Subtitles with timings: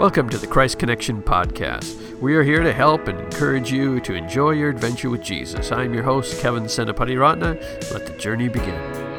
[0.00, 2.18] Welcome to the Christ Connection Podcast.
[2.20, 5.70] We are here to help and encourage you to enjoy your adventure with Jesus.
[5.72, 7.92] I'm your host, Kevin Senapatiratne.
[7.92, 9.09] Let the journey begin.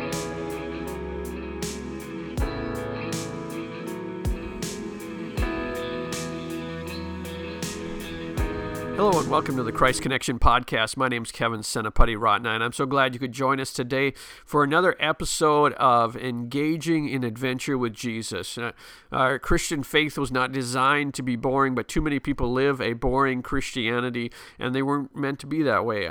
[9.31, 10.97] Welcome to the Christ Connection podcast.
[10.97, 14.11] My name is Kevin Senapatiratne, and I'm so glad you could join us today
[14.45, 18.57] for another episode of Engaging in Adventure with Jesus.
[18.57, 18.73] Uh,
[19.09, 22.91] our Christian faith was not designed to be boring, but too many people live a
[22.91, 26.09] boring Christianity, and they weren't meant to be that way.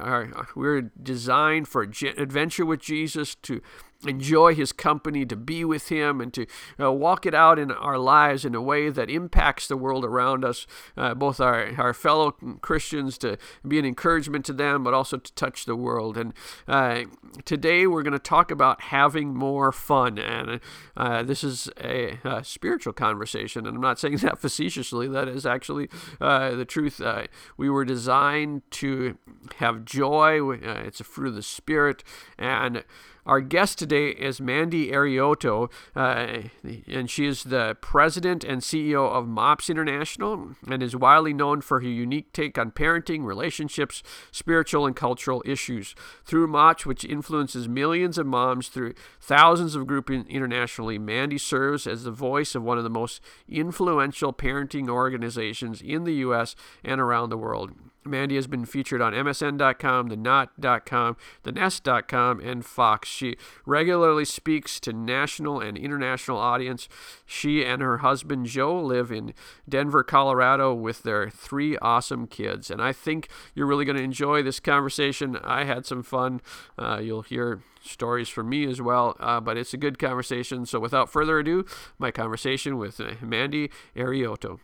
[0.56, 3.60] We're designed for adventure with Jesus to
[4.06, 6.46] enjoy his company, to be with him, and to
[6.80, 10.44] uh, walk it out in our lives in a way that impacts the world around
[10.44, 13.36] us, uh, both our, our fellow Christians, to
[13.66, 16.16] be an encouragement to them, but also to touch the world.
[16.16, 16.32] And
[16.66, 17.02] uh,
[17.44, 20.18] today we're going to talk about having more fun.
[20.18, 20.60] And
[20.96, 25.44] uh, this is a, a, spiritual conversation, and I'm not saying that facetiously, that is
[25.44, 25.88] actually
[26.20, 27.00] uh, the truth.
[27.00, 27.24] Uh,
[27.56, 29.18] we were designed to
[29.56, 32.02] have joy, it's a fruit of the Spirit,
[32.38, 32.84] and
[33.26, 36.48] our guest today is Mandy Arioto, uh,
[36.86, 41.80] and she is the president and CEO of MOPS International and is widely known for
[41.80, 45.94] her unique take on parenting, relationships, spiritual, and cultural issues.
[46.24, 52.04] Through MOPS, which influences millions of moms through thousands of groups internationally, Mandy serves as
[52.04, 56.56] the voice of one of the most influential parenting organizations in the U.S.
[56.82, 57.72] and around the world.
[58.04, 63.08] Mandy has been featured on MSN.com, The Knot.com, The Nest.com, and Fox.
[63.08, 66.88] She regularly speaks to national and international audience.
[67.26, 69.34] She and her husband Joe live in
[69.68, 72.70] Denver, Colorado, with their three awesome kids.
[72.70, 75.36] And I think you're really going to enjoy this conversation.
[75.44, 76.40] I had some fun.
[76.78, 80.64] Uh, you'll hear stories from me as well, uh, but it's a good conversation.
[80.66, 81.64] So without further ado,
[81.98, 84.58] my conversation with uh, Mandy Arioto.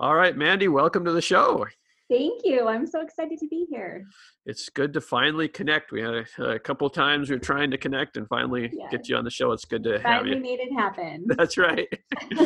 [0.00, 1.66] All right, Mandy, welcome to the show.
[2.14, 2.68] Thank you.
[2.68, 4.06] I'm so excited to be here.
[4.46, 5.90] It's good to finally connect.
[5.90, 8.88] We had a, a couple times we are trying to connect and finally yes.
[8.92, 9.50] get you on the show.
[9.50, 10.42] It's good to finally have you.
[10.42, 11.24] made it happen.
[11.36, 11.88] That's right.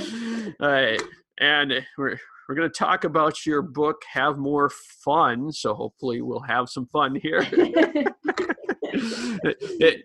[0.61, 1.03] All right.
[1.41, 4.71] And we're we're going to talk about your book have more
[5.05, 8.15] fun so hopefully we'll have some fun here it,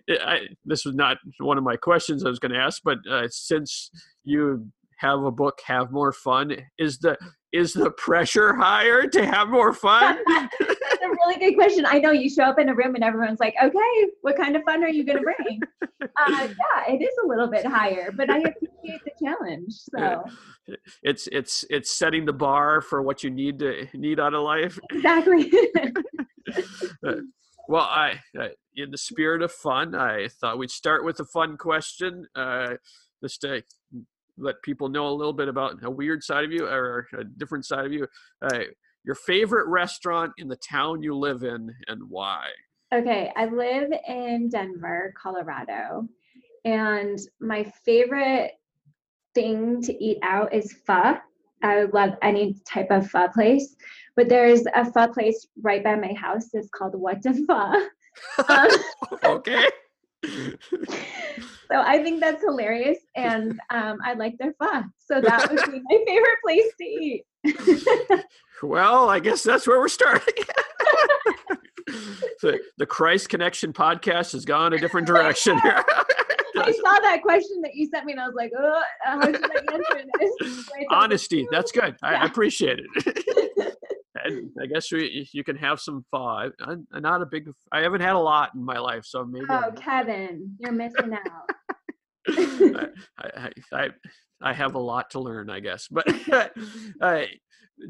[0.06, 2.98] it, I, this was not one of my questions i was going to ask but
[3.10, 3.90] uh, since
[4.24, 7.16] you have a book have more fun is the
[7.54, 10.18] is the pressure higher to have more fun?
[10.28, 11.86] That's a really good question.
[11.86, 14.62] I know you show up in a room and everyone's like okay what kind of
[14.64, 15.60] fun are you going to bring?
[16.02, 20.24] Uh, yeah it is a little bit higher but i appreciate the challenge so.
[21.02, 24.78] It's it's it's setting the bar for what you need to need out of life.
[24.90, 25.52] Exactly.
[27.02, 27.14] Uh,
[27.70, 31.56] well i uh, in the spirit of fun i thought we'd start with a fun
[31.56, 32.26] question.
[32.36, 32.74] Uh,
[33.22, 33.62] just to
[34.36, 37.64] let people know a little bit about a weird side of you or a different
[37.64, 38.06] side of you.
[38.42, 38.60] Uh,
[39.04, 42.46] your favorite restaurant in the town you live in and why?
[42.92, 46.08] Okay, I live in Denver, Colorado,
[46.64, 48.52] and my favorite
[49.34, 51.16] thing to eat out is pho.
[51.62, 53.74] I would love any type of pho place,
[54.16, 56.48] but there's a pho place right by my house.
[56.52, 57.88] It's called What the Pho.
[58.48, 58.68] Um,
[59.24, 59.68] okay.
[61.70, 64.82] so I think that's hilarious, and um, I like their pho.
[64.98, 67.24] So that would be my favorite place to eat.
[68.62, 70.44] well, I guess that's where we're starting.
[72.42, 75.84] the, the Christ Connection podcast has gone a different direction here.
[76.56, 79.44] I saw that question that you sent me, and I was like, "Oh, how should
[79.44, 81.96] I answer this?" Honesty, that's good.
[82.02, 82.22] I, yeah.
[82.22, 83.76] I appreciate it.
[84.22, 86.52] And I guess we, you can have some fun.
[86.60, 87.50] I'm, not a big.
[87.72, 89.46] I haven't had a lot in my life, so maybe.
[89.50, 91.50] Oh, I'm, Kevin, you're missing out.
[92.28, 92.88] I,
[93.18, 93.88] I, I,
[94.40, 95.88] I have a lot to learn, I guess.
[95.90, 96.06] But
[97.00, 97.22] uh,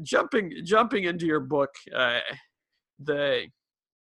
[0.01, 2.19] jumping jumping into your book, uh,
[2.99, 3.45] the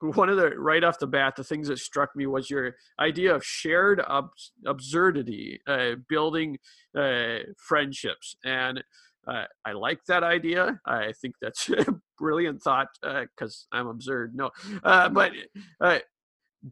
[0.01, 3.35] one of the right off the bat, the things that struck me was your idea
[3.35, 4.29] of shared ab-
[4.67, 6.59] absurdity, uh, building
[6.97, 8.83] uh, friendships, and
[9.27, 10.81] uh, I like that idea.
[10.87, 11.87] I think that's a
[12.19, 14.35] brilliant thought because uh, I'm absurd.
[14.35, 14.51] No,
[14.85, 15.33] uh, but
[15.81, 15.99] uh,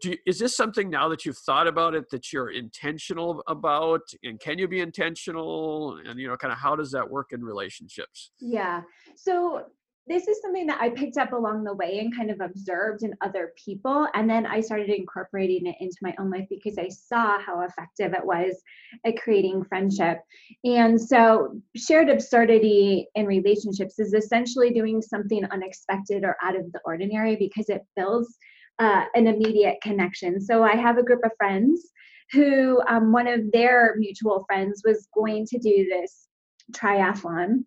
[0.02, 4.40] you, is this something now that you've thought about it that you're intentional about, and
[4.40, 5.98] can you be intentional?
[6.04, 8.30] And you know, kind of how does that work in relationships?
[8.40, 8.82] Yeah.
[9.16, 9.66] So
[10.06, 13.14] this is something that I picked up along the way and kind of observed in
[13.22, 14.06] other people.
[14.12, 18.12] And then I started incorporating it into my own life because I saw how effective
[18.12, 18.60] it was
[19.06, 20.18] at creating friendship.
[20.64, 26.80] And so, shared absurdity in relationships is essentially doing something unexpected or out of the
[26.84, 28.36] ordinary because it builds
[28.78, 30.38] uh, an immediate connection.
[30.38, 31.92] So, I have a group of friends
[32.32, 36.28] who um, one of their mutual friends was going to do this
[36.72, 37.64] triathlon.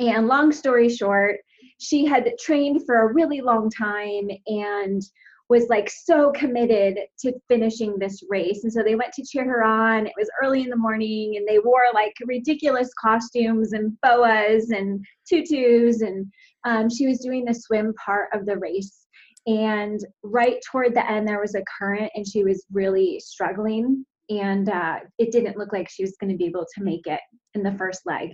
[0.00, 1.40] And long story short,
[1.78, 5.02] she had trained for a really long time and
[5.48, 8.64] was like so committed to finishing this race.
[8.64, 10.06] And so they went to cheer her on.
[10.06, 15.04] It was early in the morning and they wore like ridiculous costumes and boas and
[15.28, 16.00] tutus.
[16.00, 16.26] And
[16.64, 19.06] um, she was doing the swim part of the race.
[19.46, 24.06] And right toward the end, there was a current and she was really struggling.
[24.30, 27.20] And uh, it didn't look like she was going to be able to make it
[27.52, 28.30] in the first leg.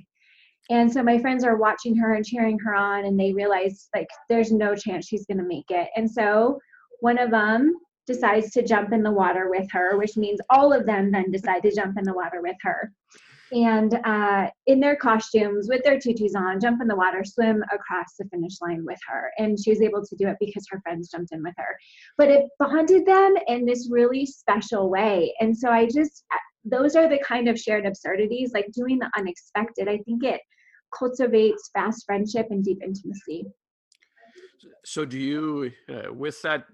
[0.68, 4.08] And so my friends are watching her and cheering her on, and they realize like
[4.28, 5.88] there's no chance she's going to make it.
[5.96, 6.60] And so
[7.00, 7.74] one of them
[8.06, 11.62] decides to jump in the water with her, which means all of them then decide
[11.62, 12.92] to jump in the water with her.
[13.52, 18.14] And uh, in their costumes, with their tutus on, jump in the water, swim across
[18.18, 19.32] the finish line with her.
[19.38, 21.76] And she was able to do it because her friends jumped in with her.
[22.16, 25.34] But it bonded them in this really special way.
[25.40, 26.24] And so I just,
[26.64, 29.88] those are the kind of shared absurdities, like doing the unexpected.
[29.88, 30.40] I think it
[30.96, 33.46] cultivates fast friendship and deep intimacy.
[34.84, 36.64] So, do you, uh, with that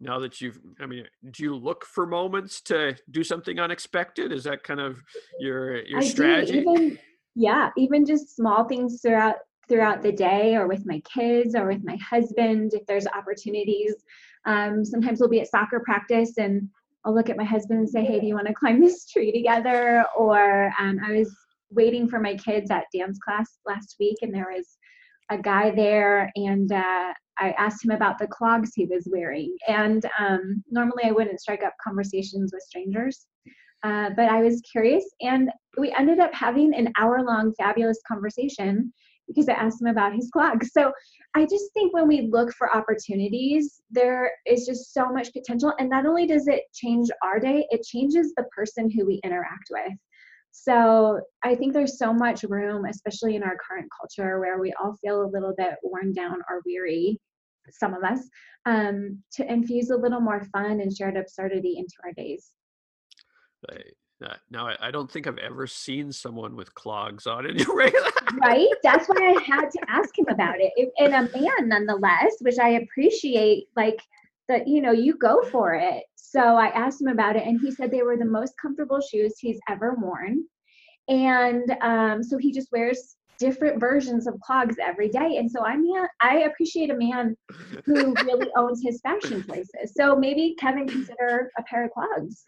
[0.00, 4.44] now that you've i mean do you look for moments to do something unexpected is
[4.44, 5.00] that kind of
[5.38, 6.98] your your I strategy even,
[7.34, 9.36] yeah even just small things throughout
[9.68, 13.94] throughout the day or with my kids or with my husband if there's opportunities
[14.46, 16.68] um, sometimes we'll be at soccer practice and
[17.04, 19.32] i'll look at my husband and say hey do you want to climb this tree
[19.32, 21.34] together or um, i was
[21.70, 24.76] waiting for my kids at dance class last week and there was
[25.30, 29.56] a guy there and uh, I asked him about the clogs he was wearing.
[29.68, 33.26] And um, normally I wouldn't strike up conversations with strangers,
[33.82, 35.04] uh, but I was curious.
[35.20, 38.92] And we ended up having an hour long fabulous conversation
[39.26, 40.70] because I asked him about his clogs.
[40.72, 40.92] So
[41.34, 45.72] I just think when we look for opportunities, there is just so much potential.
[45.78, 49.68] And not only does it change our day, it changes the person who we interact
[49.70, 49.92] with.
[50.52, 54.94] So I think there's so much room, especially in our current culture where we all
[55.02, 57.18] feel a little bit worn down or weary,
[57.70, 58.20] some of us,
[58.64, 62.52] um, to infuse a little more fun and shared absurdity into our days.
[63.68, 63.78] Uh,
[64.50, 67.92] now, I, don't think I've ever seen someone with clogs on anyway.
[68.40, 68.68] right?
[68.82, 70.72] That's why I had to ask him about it.
[70.76, 70.90] it.
[70.98, 74.00] And a man, nonetheless, which I appreciate, like,
[74.48, 77.70] that you know you go for it so i asked him about it and he
[77.70, 80.44] said they were the most comfortable shoes he's ever worn
[81.08, 85.76] and um, so he just wears different versions of clogs every day and so i
[85.76, 87.36] mean i appreciate a man
[87.84, 92.44] who really owns his fashion choices so maybe kevin consider a pair of clogs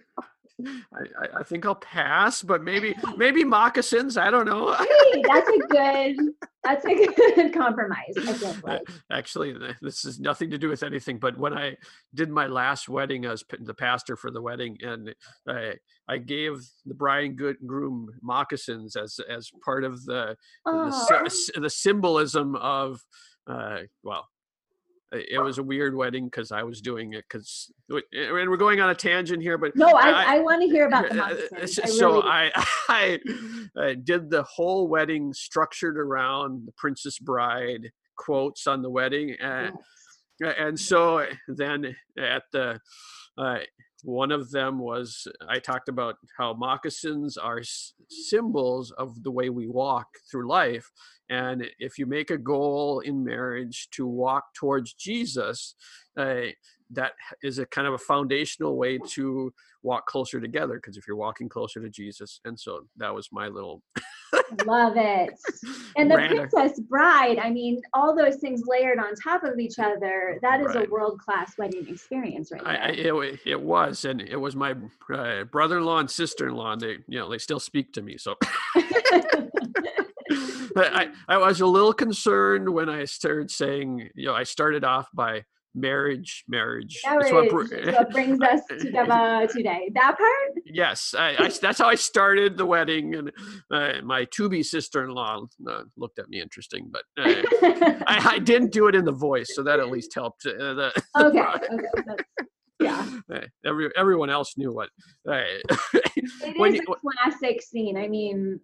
[0.65, 4.17] I, I think I'll pass, but maybe maybe moccasins.
[4.17, 4.73] I don't know.
[4.73, 6.17] hey, that's a good
[6.65, 8.15] that's a good compromise.
[8.63, 8.83] Like.
[9.13, 11.19] Actually, this has nothing to do with anything.
[11.19, 11.77] But when I
[12.15, 15.15] did my last wedding as the pastor for the wedding, and
[15.47, 15.75] I
[16.09, 22.57] I gave the bride and groom moccasins as as part of the the, the, symbolism
[22.57, 23.01] of
[23.47, 24.27] uh, well
[25.29, 28.81] it was a weird wedding because I was doing it because eh, and we're going
[28.81, 31.19] on a tangent here, but no, I, I, I want to hear about the eh,
[31.19, 31.79] eh, moccasins.
[31.79, 32.51] I so really I,
[32.89, 33.19] I,
[33.79, 39.73] I did the whole wedding structured around the Princess Bride quotes on the wedding, and
[40.41, 40.55] yes.
[40.59, 42.81] and so then at the
[43.39, 43.59] uh,
[44.03, 49.51] one of them was I talked about how moccasins are s- symbols of the way
[49.51, 50.91] we walk through life.
[51.29, 55.75] And if you make a goal in marriage to walk towards Jesus,
[56.17, 56.47] uh,
[56.91, 59.53] that is a kind of a foundational way to
[59.83, 63.47] walk closer together because if you're walking closer to jesus and so that was my
[63.49, 63.83] little
[64.65, 65.31] love it
[65.97, 70.39] and the princess bride i mean all those things layered on top of each other
[70.43, 70.87] that is right.
[70.87, 74.75] a world-class wedding experience right I, I, it, it was and it was my
[75.13, 78.37] uh, brother-in-law and sister-in-law and they you know they still speak to me so
[80.77, 85.09] I, I was a little concerned when I started saying, you know, I started off
[85.15, 85.45] by
[85.77, 87.01] marriage, marriage.
[87.05, 87.33] Marriage.
[87.33, 89.91] What, br- what, brings us together today.
[89.95, 90.65] That part?
[90.65, 93.33] Yes, I, I, that's how I started the wedding, and
[93.71, 97.43] uh, my to-be sister-in-law uh, looked at me interesting, but uh,
[98.07, 100.47] I, I, didn't do it in the voice, so that at least helped.
[100.47, 101.41] Uh, the, okay.
[101.41, 102.25] okay.
[102.81, 103.07] yeah.
[103.65, 104.89] Every everyone else knew what.
[105.27, 105.63] it
[106.17, 107.97] is a classic scene.
[107.97, 108.61] I mean,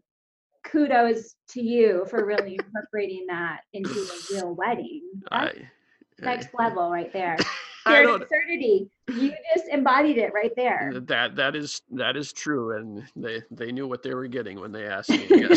[0.73, 5.02] kudos to you for really incorporating that into a real wedding.
[6.19, 7.37] That's, next level right there.
[7.87, 8.91] absurdity.
[9.09, 10.93] You just embodied it right there.
[10.95, 14.73] That that is that is true, and they they knew what they were getting when
[14.73, 15.26] they asked me.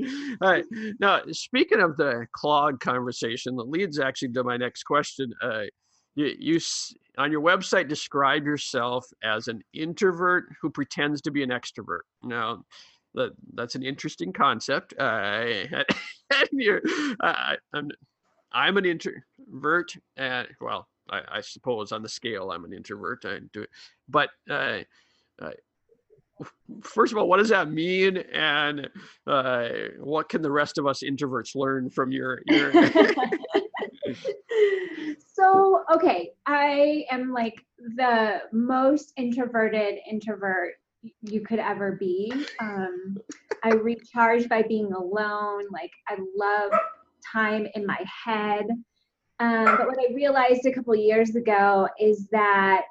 [0.42, 0.64] All right.
[1.00, 5.32] Now, speaking of the clog conversation, that leads actually to my next question.
[5.42, 5.62] Uh,
[6.16, 6.60] you, you
[7.16, 12.00] on your website describe yourself as an introvert who pretends to be an extrovert.
[12.22, 12.64] Now,
[13.14, 14.94] that that's an interesting concept.
[14.98, 15.44] Uh,
[16.52, 16.82] you're,
[17.20, 17.90] uh, I'm,
[18.52, 23.24] I'm an introvert, and well, I, I, suppose on the scale I'm an introvert.
[23.24, 23.70] I do it,
[24.08, 24.80] but uh,
[25.40, 25.50] uh,
[26.82, 28.88] first of all, what does that mean, and
[29.26, 29.68] uh,
[29.98, 32.72] what can the rest of us introverts learn from your your?
[35.34, 37.64] so okay, I am like
[37.96, 40.74] the most introverted introvert
[41.22, 42.32] you could ever be.
[42.60, 43.16] Um,
[43.62, 45.64] I recharge by being alone.
[45.72, 46.72] Like I love
[47.32, 48.66] time in my head.
[49.40, 52.86] Um, but what I realized a couple years ago is that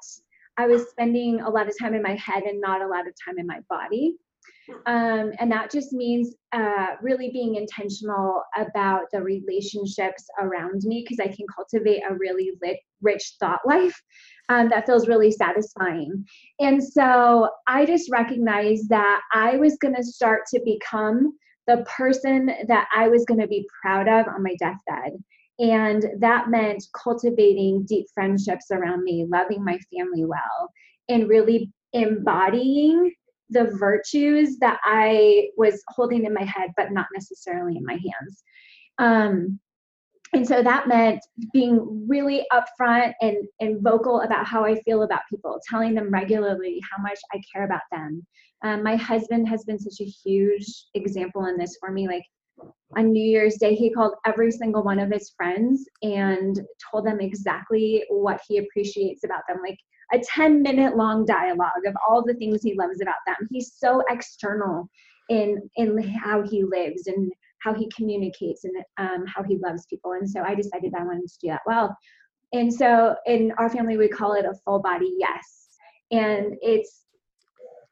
[0.56, 3.14] I was spending a lot of time in my head and not a lot of
[3.24, 4.16] time in my body.
[4.86, 11.20] Um, and that just means uh, really being intentional about the relationships around me because
[11.20, 14.00] I can cultivate a really lit, rich thought life
[14.48, 16.24] um, that feels really satisfying.
[16.60, 21.32] And so I just recognized that I was going to start to become
[21.66, 25.12] the person that I was going to be proud of on my deathbed.
[25.58, 30.70] And that meant cultivating deep friendships around me, loving my family well,
[31.08, 33.12] and really embodying
[33.54, 38.42] the virtues that I was holding in my head, but not necessarily in my hands.
[38.98, 39.58] Um,
[40.34, 41.20] and so that meant
[41.52, 46.80] being really upfront and, and vocal about how I feel about people, telling them regularly
[46.90, 48.26] how much I care about them.
[48.64, 52.08] Um, my husband has been such a huge example in this for me.
[52.08, 52.24] Like
[52.96, 57.20] on New Year's Day, he called every single one of his friends and told them
[57.20, 59.58] exactly what he appreciates about them.
[59.62, 59.78] Like
[60.14, 63.48] a 10 minute long dialogue of all the things he loves about them.
[63.50, 64.88] He's so external
[65.28, 70.12] in in how he lives and how he communicates and um, how he loves people.
[70.12, 71.96] And so I decided I wanted to do that well.
[72.52, 75.68] And so in our family, we call it a full body yes.
[76.12, 77.04] And it's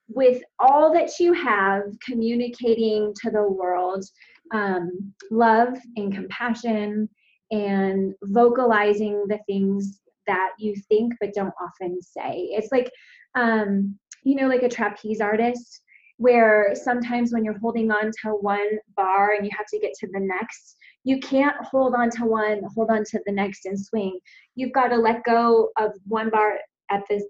[0.08, 4.04] with all that you have, communicating to the world
[4.52, 7.08] um, love and compassion
[7.50, 12.48] and vocalizing the things that you think but don't often say.
[12.52, 12.90] It's like,
[13.34, 15.82] um, you know, like a trapeze artist,
[16.18, 20.06] where sometimes when you're holding on to one bar and you have to get to
[20.12, 24.18] the next, you can't hold on to one, hold on to the next and swing.
[24.54, 26.58] You've got to let go of one bar
[26.90, 27.24] at this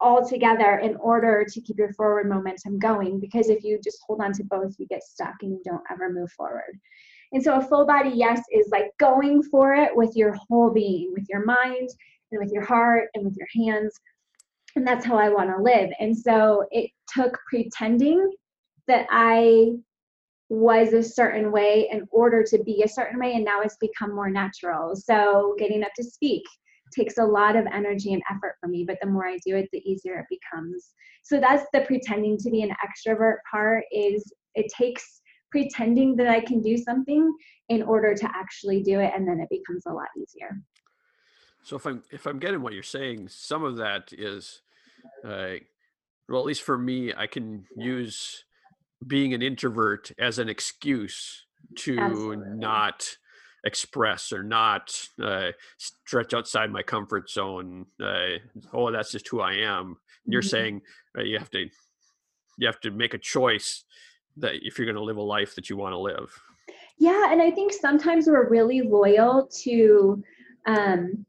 [0.00, 4.20] all together in order to keep your forward momentum going because if you just hold
[4.22, 6.78] on to both you get stuck and you don't ever move forward
[7.32, 11.12] and so a full body yes is like going for it with your whole being
[11.12, 11.88] with your mind
[12.32, 13.94] and with your heart and with your hands.
[14.76, 15.90] And that's how I want to live.
[15.98, 18.30] And so it took pretending
[18.86, 19.72] that I
[20.48, 23.34] was a certain way in order to be a certain way.
[23.34, 24.96] And now it's become more natural.
[24.96, 26.42] So getting up to speak
[26.96, 28.84] takes a lot of energy and effort for me.
[28.86, 30.90] But the more I do it, the easier it becomes.
[31.22, 35.20] So that's the pretending to be an extrovert part is it takes
[35.50, 37.32] pretending that I can do something
[37.68, 39.12] in order to actually do it.
[39.14, 40.60] And then it becomes a lot easier.
[41.62, 44.62] So if I'm if I'm getting what you're saying, some of that is,
[45.24, 45.54] uh,
[46.28, 48.44] well, at least for me, I can use
[49.06, 52.56] being an introvert as an excuse to Absolutely.
[52.56, 53.16] not
[53.64, 57.86] express or not uh, stretch outside my comfort zone.
[58.02, 58.38] Uh,
[58.72, 59.96] oh, that's just who I am.
[60.26, 60.48] You're mm-hmm.
[60.48, 60.82] saying
[61.16, 61.68] uh, you have to
[62.58, 63.84] you have to make a choice
[64.36, 66.30] that if you're going to live a life that you want to live.
[66.98, 70.22] Yeah, and I think sometimes we're really loyal to
[70.66, 71.24] um,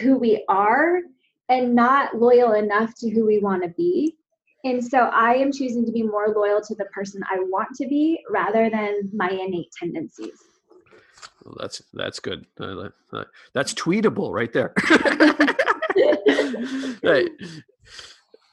[0.00, 1.00] who we are
[1.48, 4.16] and not loyal enough to who we want to be.
[4.64, 7.86] And so I am choosing to be more loyal to the person I want to
[7.88, 10.38] be rather than my innate tendencies.
[11.44, 12.46] Well, that's that's good.
[12.60, 14.72] Uh, uh, that's tweetable right there.
[17.02, 17.28] right.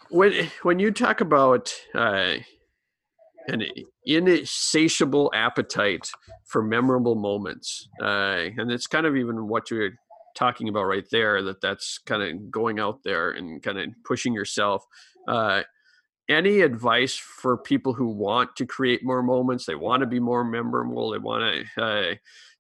[0.10, 2.38] When when you talk about uh,
[3.48, 3.63] an
[4.05, 6.10] insatiable appetite
[6.46, 9.91] for memorable moments, uh, and it's kind of even what you're
[10.36, 14.33] talking about right there that that's kind of going out there and kind of pushing
[14.33, 14.86] yourself
[15.27, 15.63] uh,
[16.29, 20.43] any advice for people who want to create more moments they want to be more
[20.43, 22.15] memorable they want to uh,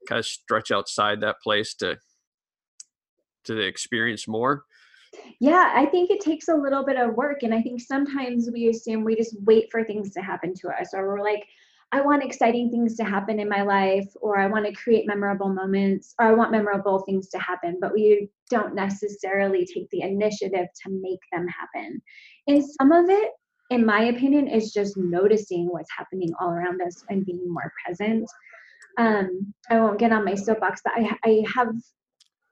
[0.07, 1.97] kind of stretch outside that place to
[3.45, 4.63] to experience more?
[5.39, 8.69] Yeah i think it takes a little bit of work and i think sometimes we
[8.69, 11.47] assume we just wait for things to happen to us or we're like
[11.91, 15.49] I want exciting things to happen in my life, or I want to create memorable
[15.49, 20.67] moments, or I want memorable things to happen, but we don't necessarily take the initiative
[20.83, 21.99] to make them happen.
[22.47, 23.31] And some of it,
[23.71, 28.29] in my opinion, is just noticing what's happening all around us and being more present.
[28.97, 31.73] Um, I won't get on my soapbox, but I, I have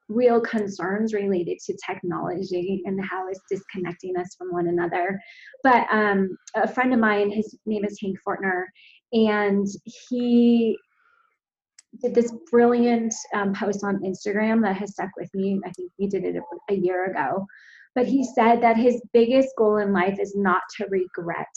[0.09, 5.19] real concerns related to technology and how it's disconnecting us from one another.
[5.63, 8.65] But um, a friend of mine, his name is Hank Fortner,
[9.13, 10.77] and he
[12.01, 15.59] did this brilliant um, post on Instagram that has stuck with me.
[15.65, 17.45] I think he did it a, a year ago.
[17.95, 21.47] But he said that his biggest goal in life is not to regret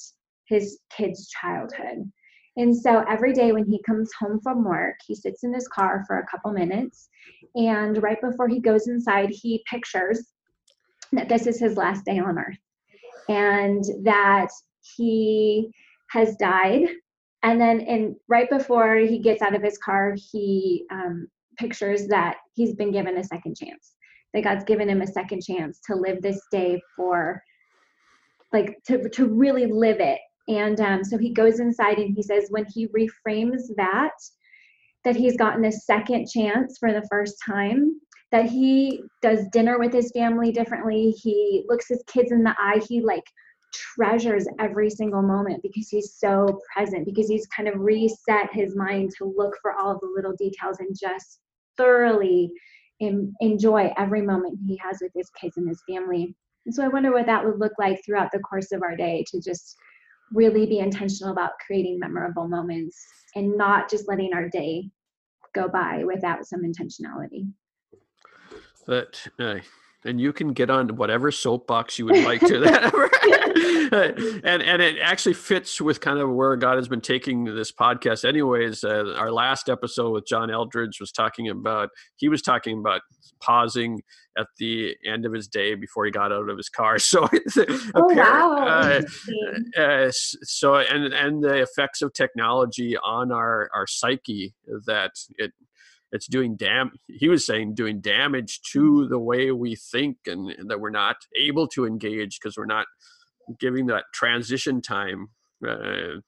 [0.47, 2.11] his kid's childhood.
[2.57, 6.05] And so every day when he comes home from work, he sits in his car
[6.07, 7.09] for a couple minutes.
[7.55, 10.33] And right before he goes inside, he pictures
[11.13, 12.59] that this is his last day on earth
[13.29, 14.49] and that
[14.97, 15.71] he
[16.11, 16.89] has died.
[17.43, 21.29] And then, in right before he gets out of his car, he um,
[21.59, 23.95] pictures that he's been given a second chance,
[24.35, 27.43] that God's given him a second chance to live this day for,
[28.53, 30.21] like, to, to really live it
[30.51, 34.15] and um, so he goes inside and he says, when he reframes that,
[35.05, 38.01] that he's gotten a second chance for the first time,
[38.33, 41.13] that he does dinner with his family differently.
[41.23, 42.81] He looks his kids in the eye.
[42.89, 43.23] He like
[43.73, 49.11] treasures every single moment because he's so present, because he's kind of reset his mind
[49.19, 51.41] to look for all of the little details and just
[51.77, 52.51] thoroughly
[53.01, 56.35] enjoy every moment he has with his kids and his family.
[56.67, 59.25] And so I wonder what that would look like throughout the course of our day
[59.29, 59.77] to just
[60.33, 63.03] really be intentional about creating memorable moments
[63.35, 64.91] and not just letting our day
[65.55, 67.51] go by without some intentionality.
[68.87, 69.61] That uh,
[70.05, 72.93] and you can get on whatever soapbox you would like to that
[74.45, 78.25] and and it actually fits with kind of where god has been taking this podcast
[78.25, 78.85] anyways.
[78.85, 83.03] Uh, our last episode with john Eldredge was talking about he was talking about
[83.41, 84.01] pausing
[84.39, 86.99] at the end of his day before he got out of his car.
[87.11, 87.27] So
[87.95, 88.57] oh, wow.
[88.57, 89.01] Uh,
[89.81, 94.55] uh, so and and the effects of technology on our our psyche
[94.87, 95.53] that it
[96.13, 100.71] it's doing dam he was saying doing damage to the way we think and, and
[100.71, 102.87] that we're not able to engage because we're not
[103.59, 105.29] giving that transition time
[105.67, 106.19] uh,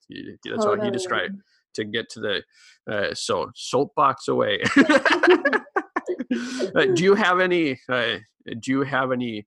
[0.45, 0.79] that's totally.
[0.79, 1.41] how he described
[1.75, 2.43] to get to the
[2.93, 5.61] uh, so soapbox away uh,
[6.95, 8.17] do you have any uh,
[8.61, 9.47] do you have any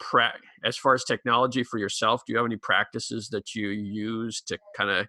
[0.00, 4.40] pra- as far as technology for yourself do you have any practices that you use
[4.40, 5.06] to kind of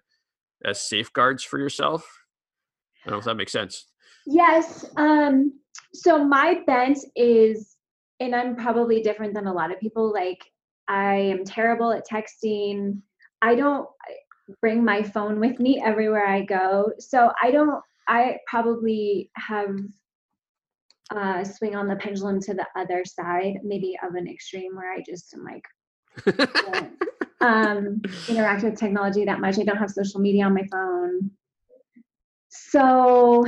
[0.64, 2.06] as safeguards for yourself
[3.04, 3.86] i don't know if that makes sense
[4.26, 4.84] Yes.
[4.96, 5.52] Um,
[5.92, 7.76] so my bent is,
[8.20, 10.12] and I'm probably different than a lot of people.
[10.12, 10.44] Like,
[10.88, 13.00] I am terrible at texting.
[13.42, 13.88] I don't
[14.60, 16.92] bring my phone with me everywhere I go.
[16.98, 19.76] So I don't, I probably have
[21.14, 25.02] uh, swing on the pendulum to the other side, maybe of an extreme where I
[25.06, 26.90] just am like,
[27.40, 29.58] um, interact with technology that much.
[29.58, 31.30] I don't have social media on my phone.
[32.48, 33.44] So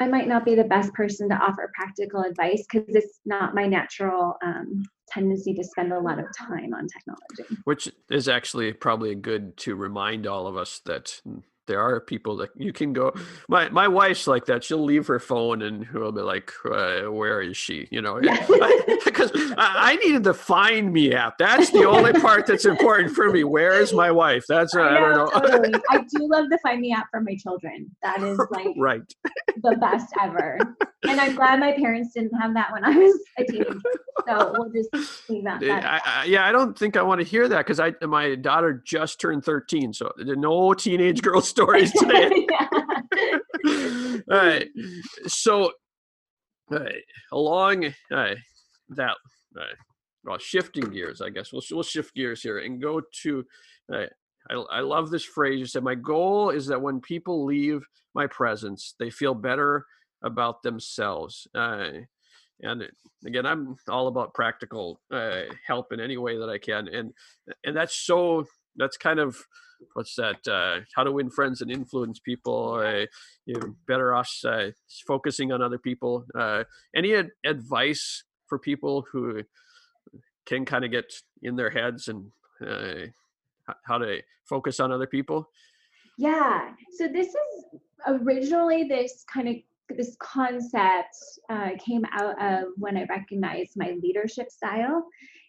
[0.00, 3.66] I might not be the best person to offer practical advice because it's not my
[3.66, 7.60] natural um, tendency to spend a lot of time on technology.
[7.64, 11.20] Which is actually probably good to remind all of us that
[11.66, 13.12] there are people that you can go
[13.48, 14.64] my my wife's like that.
[14.64, 17.88] She'll leave her phone and we'll be like uh, where is she?
[17.90, 18.20] You know?
[19.04, 21.38] Because I, I, needed the find me app.
[21.38, 23.44] That's the only part that's important for me.
[23.44, 24.44] Where is my wife?
[24.48, 25.40] That's uh, I, know, I, don't know.
[25.40, 25.74] totally.
[25.90, 27.90] i do love the find me app for my children.
[28.02, 29.02] That is like right.
[29.62, 30.58] the best ever
[31.08, 33.80] and i'm glad my parents didn't have that when i was a teenager
[34.28, 36.02] so we'll just leave that, that.
[36.04, 39.20] I, yeah i don't think i want to hear that because i my daughter just
[39.20, 42.46] turned 13 so no teenage girl stories today.
[44.30, 44.68] All right.
[45.26, 45.72] So,
[46.72, 46.80] uh,
[47.32, 48.34] along uh,
[48.90, 49.16] that,
[49.58, 49.74] uh,
[50.24, 53.44] well, shifting gears, I guess we'll we'll shift gears here and go to.
[53.92, 54.06] I,
[54.50, 55.58] I love this phrase.
[55.58, 59.86] You said, "My goal is that when people leave my presence, they feel better
[60.26, 61.88] about themselves." Uh,
[62.60, 62.88] and
[63.24, 67.12] again, I'm all about practical uh, help in any way that I can, and
[67.64, 69.36] and that's so that's kind of
[69.94, 73.06] what's that uh, how to win friends and influence people uh,
[73.44, 74.68] you're better off uh,
[75.06, 79.42] focusing on other people uh, any ad- advice for people who
[80.46, 81.12] can kind of get
[81.42, 82.30] in their heads and
[82.66, 83.06] uh,
[83.84, 85.48] how to focus on other people
[86.18, 89.56] yeah so this is originally this kind of
[89.90, 91.14] this concept
[91.48, 95.06] uh, came out of when i recognized my leadership style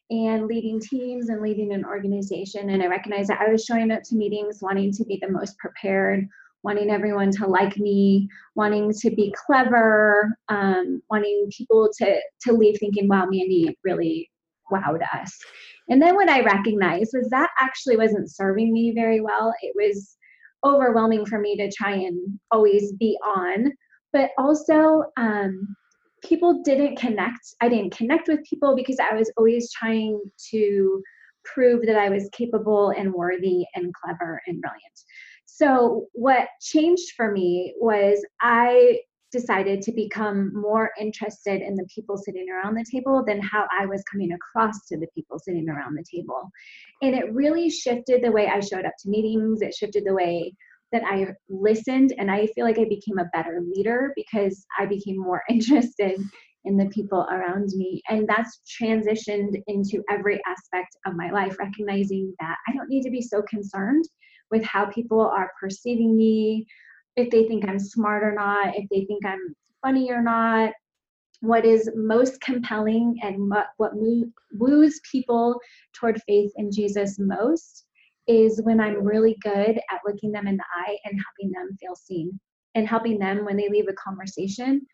[0.10, 2.70] and leading teams and leading an organization.
[2.70, 5.58] And I recognized that I was showing up to meetings wanting to be the most
[5.58, 6.28] prepared,
[6.64, 12.78] wanting everyone to like me, wanting to be clever, um, wanting people to to leave
[12.80, 14.32] thinking, "Wow, Mandy really
[14.72, 15.38] wowed us."
[15.90, 19.54] And then what I recognized was that actually wasn't serving me very well.
[19.62, 20.18] It was
[20.66, 23.72] overwhelming for me to try and always be on,
[24.14, 25.76] but also um,
[26.24, 27.56] people didn't connect.
[27.62, 30.20] I didn't connect with people because I was always trying
[30.52, 31.02] to
[31.46, 34.82] prove that I was capable and worthy and clever and brilliant.
[35.46, 39.00] So, what changed for me was I
[39.32, 43.86] decided to become more interested in the people sitting around the table than how I
[43.86, 46.50] was coming across to the people sitting around the table.
[47.02, 50.54] And it really shifted the way I showed up to meetings, it shifted the way
[50.92, 55.18] that I listened, and I feel like I became a better leader because I became
[55.18, 56.20] more interested
[56.66, 58.02] in the people around me.
[58.10, 63.10] And that's transitioned into every aspect of my life, recognizing that I don't need to
[63.10, 64.06] be so concerned
[64.52, 66.66] with how people are perceiving me,
[67.16, 70.72] if they think I'm smart or not, if they think I'm funny or not.
[71.42, 73.68] What is most compelling and what,
[74.54, 75.60] woos people
[75.94, 77.87] toward faith in Jesus most
[78.28, 81.96] is when I'm really good at looking them in the eye and helping them feel
[81.96, 82.40] seen
[82.76, 84.86] and helping them when they leave a conversation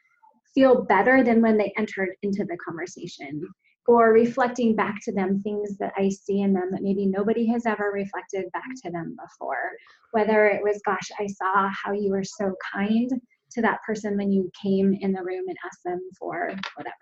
[0.54, 3.42] feel better than when they entered into the conversation
[3.88, 7.66] or reflecting back to them things that I see in them that maybe nobody has
[7.66, 9.72] ever reflected back to them before.
[10.12, 13.10] Whether it was, gosh, I saw how you were so kind
[13.52, 16.96] to that person when you came in the room and asked them for whatever.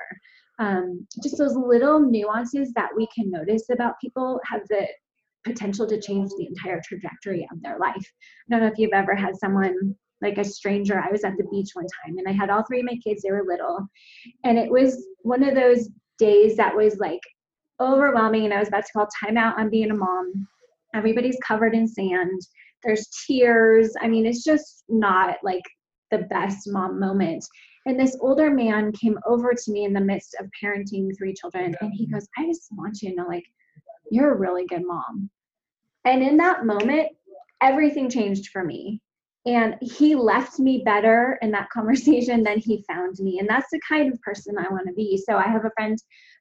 [0.60, 4.88] Um, just those little nuances that we can notice about people have the
[5.44, 7.96] potential to change the entire trajectory of their life.
[7.96, 11.00] I don't know if you've ever had someone like a stranger.
[11.00, 13.24] I was at the beach one time and I had all three of my kids,
[13.24, 13.80] they were little.
[14.44, 17.22] And it was one of those days that was like
[17.80, 20.32] overwhelming and I was about to call timeout on being a mom.
[20.94, 22.40] Everybody's covered in sand.
[22.84, 23.94] There's tears.
[24.02, 25.64] I mean, it's just not like
[26.12, 27.44] the best mom moment.
[27.88, 31.76] And this older man came over to me in the midst of parenting three children
[31.82, 33.46] and he goes, I just want you to know, like,
[34.12, 35.30] you're a really good mom.
[36.06, 37.10] And in that moment,
[37.62, 39.02] everything changed for me.
[39.46, 43.40] And he left me better in that conversation than he found me.
[43.40, 45.18] And that's the kind of person i want to be.
[45.28, 45.98] So i have a friend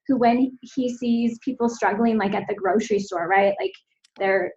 [0.06, 3.72] who when he sees people struggling like at the grocery store right like
[4.18, 4.52] their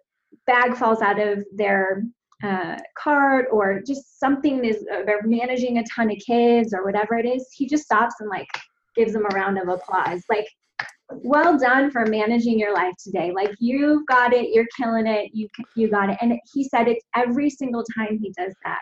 [0.46, 2.02] bag falls out of their
[2.42, 7.16] uh, cart or just something is uh, they're managing a ton of kids or whatever
[7.16, 8.48] it is he just stops and like
[8.94, 10.22] gives them a round of applause.
[10.30, 10.46] Like
[11.10, 13.32] well done for managing your life today.
[13.32, 16.18] Like you've got it, you're killing it, you you got it.
[16.20, 18.80] And he said it every single time he does that.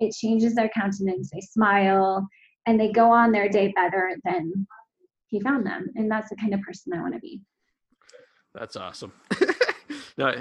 [0.00, 1.30] It changes their countenance.
[1.32, 2.26] They smile
[2.66, 4.66] and they go on their day better than
[5.28, 5.88] he found them.
[5.94, 7.40] And that's the kind of person I want to be.
[8.54, 9.12] That's awesome.
[10.18, 10.34] now,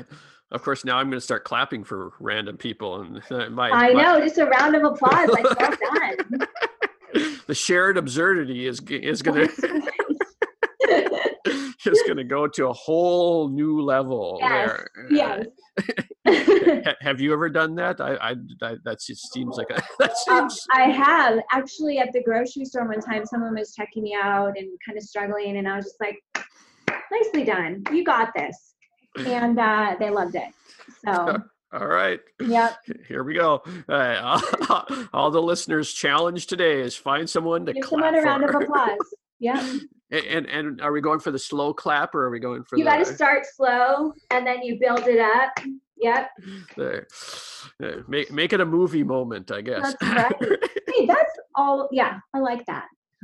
[0.52, 3.02] of course, now I'm going to start clapping for random people.
[3.02, 3.22] And
[3.56, 4.02] my, I my...
[4.02, 5.30] know, just a round of applause.
[5.30, 5.74] Like, well
[6.30, 6.48] done.
[7.48, 9.82] the shared absurdity is is going to
[11.88, 14.88] is going to go to a whole new level yes, there.
[15.10, 15.46] Yes.
[17.02, 18.02] have you ever done that?
[18.02, 20.68] I, I, I that just seems like a, that uh, seems.
[20.74, 23.26] Uh, I have actually at the grocery store one time.
[23.26, 26.18] Someone was checking me out and kind of struggling, and I was just like,
[27.12, 28.76] "Nicely done, you got this,"
[29.18, 30.50] and uh, they loved it.
[31.06, 31.38] So.
[31.74, 32.22] All right.
[32.40, 32.78] Yep.
[33.06, 33.62] Here we go.
[33.90, 38.22] Uh, all, all the listeners' challenge today is find someone to Give clap someone a
[38.22, 38.98] round of applause.
[39.40, 39.78] Yeah.
[40.12, 42.86] And, and are we going for the slow clap or are we going for you
[42.86, 45.52] got to start slow and then you build it up.
[45.98, 46.30] Yep.
[47.80, 48.04] There.
[48.08, 49.96] Make make it a movie moment, I guess.
[50.00, 50.60] That's right.
[50.88, 51.90] hey, that's all.
[51.92, 52.86] Yeah, I like that.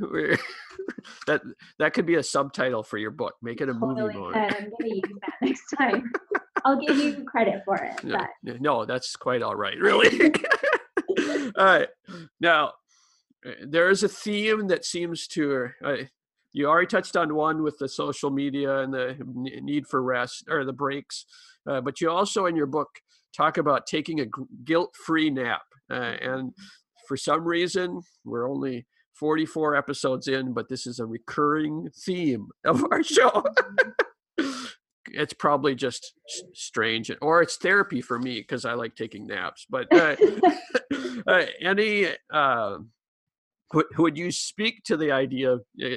[1.28, 1.42] that
[1.78, 3.34] that could be a subtitle for your book.
[3.40, 4.52] Make it a totally movie moment.
[4.56, 6.10] I'm gonna use that next time.
[6.64, 8.02] I'll give you credit for it.
[8.02, 8.60] No, but.
[8.60, 10.32] no that's quite all right, really.
[11.56, 11.88] all right.
[12.40, 12.72] Now,
[13.66, 15.96] there is a theme that seems to uh,
[16.52, 19.16] you already touched on one with the social media and the
[19.62, 21.24] need for rest or the breaks,
[21.66, 22.90] uh, but you also in your book
[23.34, 24.26] talk about taking a
[24.64, 25.62] guilt-free nap.
[25.90, 26.52] Uh, and
[27.08, 32.84] for some reason, we're only 44 episodes in, but this is a recurring theme of
[32.90, 33.44] our show.
[35.06, 36.12] it's probably just
[36.52, 39.66] strange, or it's therapy for me because I like taking naps.
[39.68, 40.16] But uh,
[41.26, 42.78] uh any, uh,
[43.98, 45.96] would you speak to the idea of uh,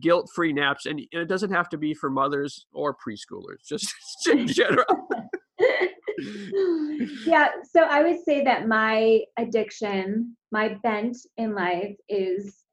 [0.00, 0.86] guilt free naps.
[0.86, 3.92] And it doesn't have to be for mothers or preschoolers, just
[4.30, 5.08] in general.
[7.26, 7.48] yeah.
[7.70, 12.64] So I would say that my addiction, my bent in life is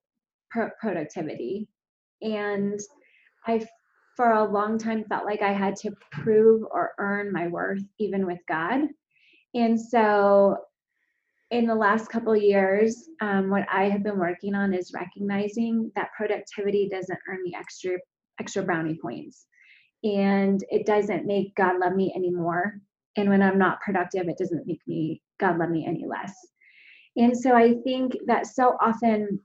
[0.49, 1.67] pro- productivity.
[2.21, 2.79] And
[3.47, 3.65] I,
[4.15, 8.25] for a long time, felt like I had to prove or earn my worth, even
[8.25, 8.81] with God.
[9.53, 10.57] And so
[11.51, 16.11] in the last couple years, um, what I have been working on is recognizing that
[16.17, 17.97] productivity doesn't earn me extra
[18.39, 19.45] extra brownie points,
[20.03, 22.79] and it doesn't make God love me anymore.
[23.17, 26.33] And when I'm not productive, it doesn't make me God love me any less.
[27.17, 29.39] And so I think that so often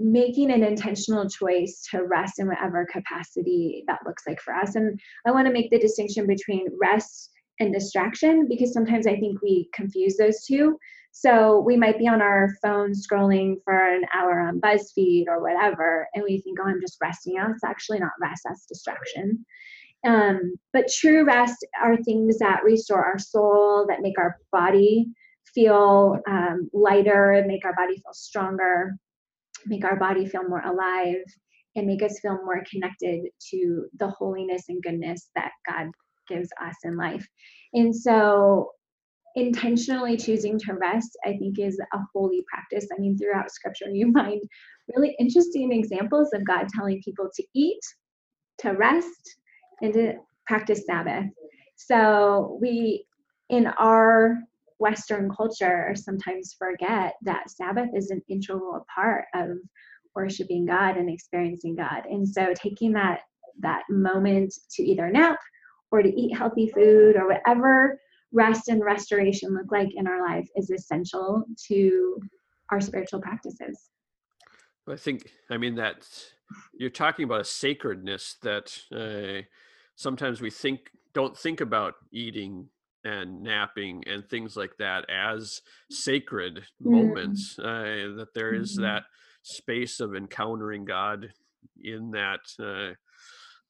[0.00, 4.74] making an intentional choice to rest in whatever capacity that looks like for us.
[4.74, 7.30] And I want to make the distinction between rest
[7.60, 10.76] and distraction because sometimes I think we confuse those two.
[11.12, 16.08] So we might be on our phone scrolling for an hour on BuzzFeed or whatever,
[16.14, 17.36] and we think, oh, I'm just resting.
[17.38, 17.50] out.
[17.50, 19.44] it's actually not rest, that's distraction.
[20.04, 25.06] Um, but true rest are things that restore our soul, that make our body
[25.54, 28.96] feel um, lighter, make our body feel stronger,
[29.66, 31.22] make our body feel more alive,
[31.76, 33.20] and make us feel more connected
[33.50, 35.88] to the holiness and goodness that God
[36.28, 37.26] gives us in life.
[37.74, 38.70] And so,
[39.36, 42.88] intentionally choosing to rest, I think, is a holy practice.
[42.94, 44.40] I mean, throughout scripture, you find
[44.94, 47.80] really interesting examples of God telling people to eat,
[48.58, 49.36] to rest,
[49.80, 50.14] and to
[50.46, 51.26] practice Sabbath.
[51.76, 53.06] So, we,
[53.48, 54.38] in our
[54.78, 59.50] Western culture, sometimes forget that Sabbath is an integral part of
[60.14, 62.04] worshiping God and experiencing God.
[62.06, 63.20] And so, taking that
[63.60, 65.38] that moment to either nap
[65.90, 67.98] or to eat healthy food or whatever
[68.32, 72.20] rest and restoration look like in our life is essential to
[72.70, 73.90] our spiritual practices.
[74.88, 76.06] I think, I mean, that
[76.74, 79.46] you're talking about a sacredness that uh,
[79.94, 82.68] sometimes we think, don't think about eating
[83.04, 86.90] and napping and things like that as sacred mm.
[86.90, 88.82] moments, uh, that there is mm-hmm.
[88.82, 89.04] that
[89.42, 91.32] space of encountering God
[91.82, 92.40] in that.
[92.58, 92.94] Uh,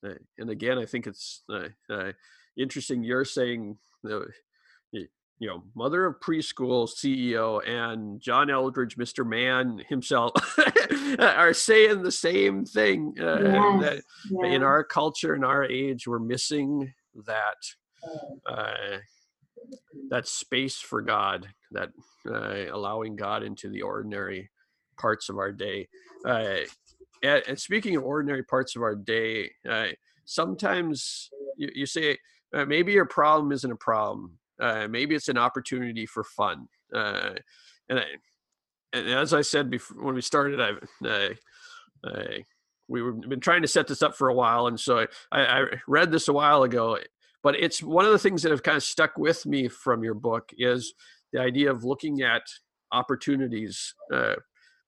[0.07, 2.13] uh, and again, I think it's uh, uh,
[2.57, 3.03] interesting.
[3.03, 3.77] You're saying,
[4.93, 9.27] you know, mother of preschool CEO and John Eldredge, Mr.
[9.27, 10.33] Man himself,
[11.19, 13.13] are saying the same thing.
[13.17, 13.41] Yes,
[13.81, 14.03] that.
[14.45, 16.95] In our culture, in our age, we're missing
[17.27, 17.57] that
[18.49, 18.99] uh,
[20.11, 21.91] that space for God, that
[22.29, 24.49] uh, allowing God into the ordinary
[24.97, 25.89] parts of our day.
[26.25, 26.59] Uh,
[27.25, 29.89] and, and, speaking of ordinary parts of our day, uh,
[30.25, 32.17] sometimes you, you say
[32.55, 34.39] uh, maybe your problem isn't a problem.
[34.63, 36.69] Uh, maybe it's an opportunity for fun.
[36.95, 37.31] Uh,
[37.89, 38.05] and, I,
[38.93, 41.37] and as I said before when we started, I,
[42.07, 42.45] I
[42.89, 45.65] we were been trying to set this up for a while, and so I, I,
[45.89, 46.99] read this a while ago.
[47.43, 50.15] But it's one of the things that have kind of stuck with me from your
[50.15, 50.95] book is
[51.33, 52.43] the idea of looking at
[52.93, 54.35] opportunities uh,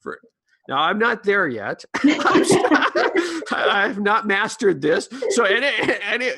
[0.01, 0.21] for
[0.69, 1.85] now, I'm not there yet.
[2.05, 5.09] I have not mastered this.
[5.31, 5.67] So, any,
[6.03, 6.31] any,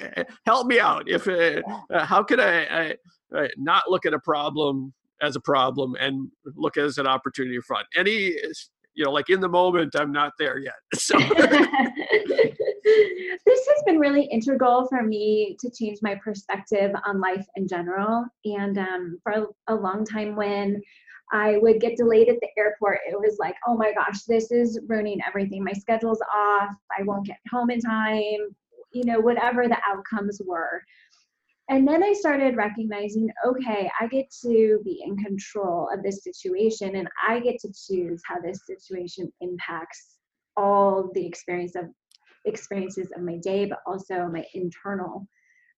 [0.44, 1.08] help me out.
[1.08, 1.62] If uh,
[2.04, 2.94] how could I, I,
[3.56, 7.84] not look at a problem as a problem and look as an opportunity for fun?
[7.96, 8.34] Any,
[8.94, 10.74] you know, like in the moment, I'm not there yet.
[10.94, 11.18] So.
[13.46, 18.24] this has been really integral for me to change my perspective on life in general.
[18.44, 20.80] And um, for a long time, when
[21.32, 23.00] I would get delayed at the airport.
[23.08, 25.64] It was like, oh my gosh, this is ruining everything.
[25.64, 26.74] My schedule's off.
[26.96, 28.54] I won't get home in time,
[28.92, 30.82] you know, whatever the outcomes were.
[31.68, 36.94] And then I started recognizing, okay, I get to be in control of this situation
[36.94, 40.18] and I get to choose how this situation impacts
[40.56, 41.86] all the experience of
[42.44, 45.26] experiences of my day, but also my internal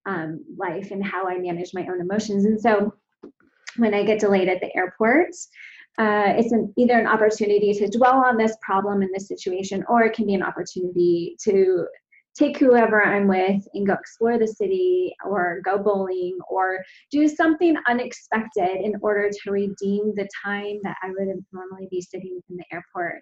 [0.05, 2.45] um, life and how I manage my own emotions.
[2.45, 2.93] And so
[3.79, 5.31] when I get delayed at the airport.
[5.99, 10.03] Uh, it's an, either an opportunity to dwell on this problem in this situation, or
[10.03, 11.87] it can be an opportunity to
[12.39, 17.77] take whoever I'm with and go explore the city, or go bowling, or do something
[17.87, 22.65] unexpected in order to redeem the time that I would normally be sitting in the
[22.73, 23.21] airport.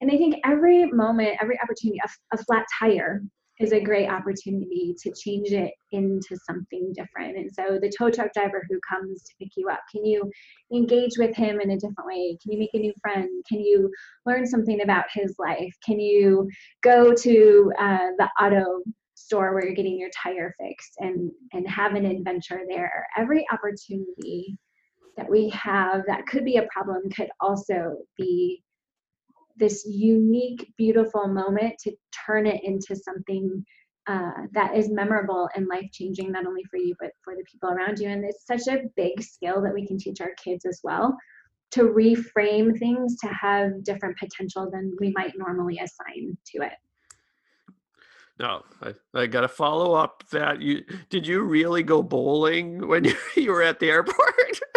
[0.00, 3.22] And I think every moment, every opportunity, a, a flat tire
[3.60, 7.36] is a great opportunity to change it into something different.
[7.36, 10.30] And so the tow truck driver who comes to pick you up, can you
[10.72, 12.36] engage with him in a different way?
[12.42, 13.28] Can you make a new friend?
[13.48, 13.90] Can you
[14.26, 15.72] learn something about his life?
[15.86, 16.48] Can you
[16.82, 18.82] go to uh, the auto
[19.14, 23.06] store where you're getting your tire fixed and and have an adventure there?
[23.16, 24.58] Every opportunity
[25.16, 28.62] that we have that could be a problem could also be
[29.56, 31.92] this unique, beautiful moment to
[32.26, 33.64] turn it into something
[34.06, 37.70] uh, that is memorable and life changing, not only for you, but for the people
[37.70, 38.08] around you.
[38.08, 41.16] And it's such a big skill that we can teach our kids as well
[41.70, 46.74] to reframe things to have different potential than we might normally assign to it.
[48.38, 53.04] No, I, I got to follow up that you did you really go bowling when
[53.04, 54.60] you, you were at the airport?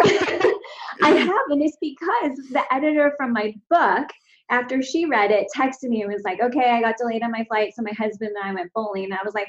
[1.00, 4.08] I have, and it's because the editor from my book
[4.50, 7.44] after she read it, texted me and was like, okay, I got delayed on my
[7.44, 7.74] flight.
[7.74, 9.04] So my husband and I went bowling.
[9.04, 9.48] And I was like,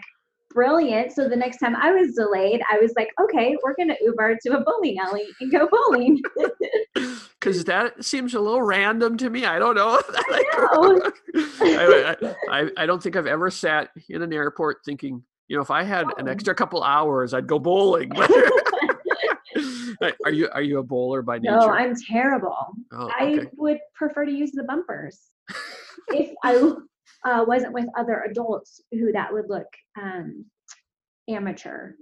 [0.49, 1.11] brilliant.
[1.11, 4.37] So the next time I was delayed, I was like, okay, we're going to Uber
[4.43, 6.21] to a bowling alley and go bowling.
[7.39, 9.45] Because that seems a little random to me.
[9.45, 10.01] I don't know.
[10.09, 11.11] I,
[11.61, 15.71] I, I, I don't think I've ever sat in an airport thinking, you know, if
[15.71, 18.11] I had an extra couple hours, I'd go bowling.
[20.01, 21.57] Are you are you a bowler by nature?
[21.57, 22.55] no, I'm terrible.
[22.93, 25.19] oh, I would prefer to use the bumpers
[26.09, 26.73] if I
[27.25, 29.67] uh, wasn't with other adults who that would look
[30.01, 30.45] um,
[31.27, 31.93] amateur.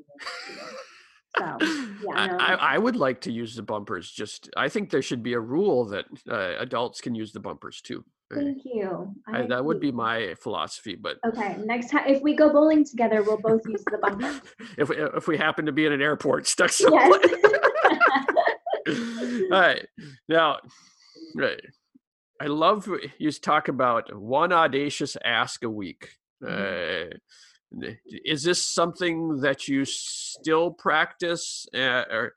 [1.38, 2.38] So, yeah, I, no.
[2.38, 4.12] I, I would like to use the bumpers.
[4.12, 7.82] Just I think there should be a rule that uh, adults can use the bumpers
[7.82, 8.04] too.
[8.32, 9.14] Uh, Thank you.
[9.28, 10.96] I, that would be my philosophy.
[10.96, 14.42] But Okay, next time if we go bowling together, we'll both use the bumper.
[14.78, 17.20] if we, if we happen to be in an airport stuck somewhere.
[17.24, 17.62] yes.
[19.52, 19.86] All right.
[20.30, 20.58] Now,
[21.36, 21.62] right.
[22.40, 26.10] I love you talk about one audacious ask a week.
[26.44, 27.14] Mm-hmm.
[27.82, 27.90] Uh,
[28.26, 31.66] is this something that you still practice?
[31.74, 32.34] Uh, or,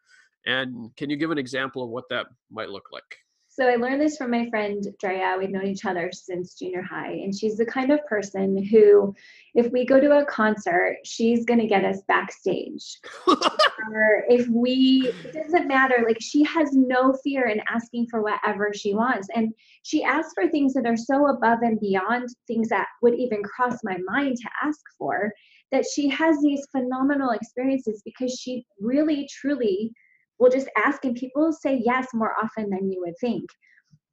[0.46, 3.16] and can you give an example of what that might look like?
[3.60, 5.36] So I learned this from my friend Drea.
[5.38, 9.14] We've known each other since junior high, and she's the kind of person who,
[9.54, 12.98] if we go to a concert, she's gonna get us backstage.
[13.26, 16.02] or if we, it doesn't matter.
[16.06, 20.48] Like she has no fear in asking for whatever she wants, and she asks for
[20.48, 24.48] things that are so above and beyond things that would even cross my mind to
[24.64, 25.30] ask for.
[25.70, 29.92] That she has these phenomenal experiences because she really, truly
[30.40, 33.48] will just ask and people say yes more often than you would think.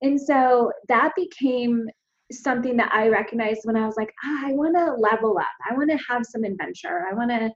[0.01, 1.87] And so that became
[2.31, 5.47] something that I recognized when I was like, ah, I want to level up.
[5.69, 7.05] I want to have some adventure.
[7.09, 7.51] I want to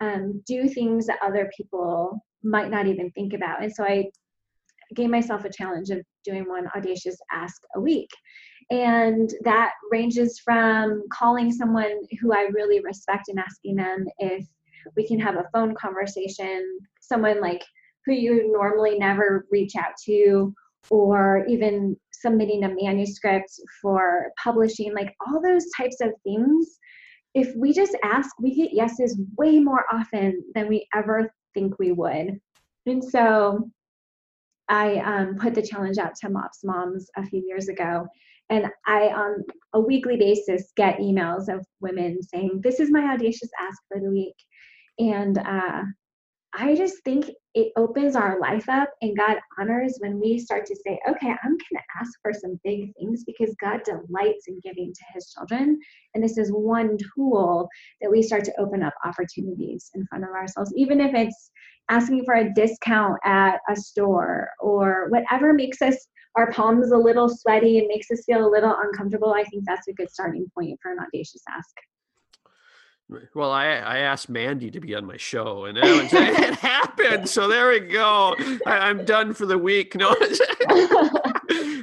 [0.00, 3.62] um, do things that other people might not even think about.
[3.62, 4.06] And so I
[4.94, 8.10] gave myself a challenge of doing one audacious ask a week.
[8.70, 14.46] And that ranges from calling someone who I really respect and asking them if
[14.96, 17.62] we can have a phone conversation, someone like
[18.06, 20.54] who you normally never reach out to,
[20.90, 26.78] or even submitting a manuscript for publishing, like all those types of things.
[27.34, 31.92] If we just ask, we get yeses way more often than we ever think we
[31.92, 32.40] would.
[32.86, 33.70] And so
[34.68, 38.06] I um, put the challenge out to MOPS moms a few years ago.
[38.50, 43.50] And I, on a weekly basis, get emails of women saying, This is my audacious
[43.60, 44.36] ask for the week.
[44.98, 45.82] And uh,
[46.52, 50.76] I just think it opens our life up and God honors when we start to
[50.76, 54.92] say, okay, I'm going to ask for some big things because God delights in giving
[54.92, 55.78] to his children.
[56.14, 57.68] And this is one tool
[58.00, 61.52] that we start to open up opportunities in front of ourselves, even if it's
[61.88, 67.28] asking for a discount at a store or whatever makes us our palms a little
[67.28, 69.32] sweaty and makes us feel a little uncomfortable.
[69.32, 71.70] I think that's a good starting point for an audacious ask.
[73.34, 77.28] Well, I I asked Mandy to be on my show, and was, it happened.
[77.28, 78.34] So there we go.
[78.66, 79.94] I, I'm done for the week.
[80.04, 80.14] No,